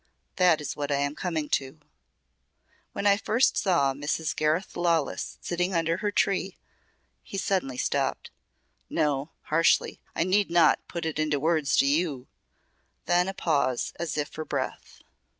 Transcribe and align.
That 0.37 0.59
is 0.59 0.75
what 0.75 0.91
I 0.91 0.95
am 0.95 1.13
coming 1.13 1.47
to. 1.49 1.79
When 2.91 3.05
I 3.05 3.17
first 3.17 3.55
saw 3.55 3.93
Mrs. 3.93 4.35
Gareth 4.35 4.75
Lawless 4.75 5.37
sitting 5.41 5.75
under 5.75 5.97
her 5.97 6.09
tree" 6.09 6.57
He 7.23 7.37
suddenly 7.37 7.77
stopped. 7.77 8.31
"No," 8.89 9.29
harshly, 9.43 9.99
"I 10.15 10.23
need 10.23 10.49
not 10.49 10.79
put 10.87 11.05
it 11.05 11.19
into 11.19 11.39
words 11.39 11.77
to 11.77 11.85
you." 11.85 12.25
Then 13.05 13.27
a 13.27 13.33
pause 13.35 13.93
as 13.99 14.17
if 14.17 14.29
for 14.29 14.43
breath. 14.43 15.03